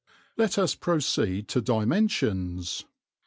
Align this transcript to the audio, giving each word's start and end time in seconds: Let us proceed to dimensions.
Let 0.35 0.57
us 0.57 0.73
proceed 0.73 1.47
to 1.49 1.61
dimensions. 1.61 2.85